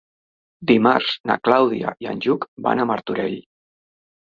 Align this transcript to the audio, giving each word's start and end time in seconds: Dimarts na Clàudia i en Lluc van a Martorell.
Dimarts 0.71 1.11
na 1.33 1.35
Clàudia 1.49 1.95
i 2.05 2.11
en 2.15 2.25
Lluc 2.27 2.49
van 2.69 2.83
a 2.87 2.91
Martorell. 2.95 3.39